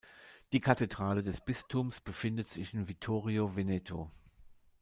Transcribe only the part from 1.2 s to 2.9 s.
des Bistums befindet sich in